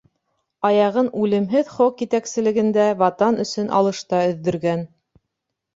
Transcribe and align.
Аяғын 0.69 1.11
үлемһеҙ 1.25 1.69
Хок 1.75 2.01
етәкселегендә 2.05 2.89
ватан 3.05 3.39
өсөн 3.47 3.71
алышта 3.83 4.25
өҙҙөргән. 4.33 4.85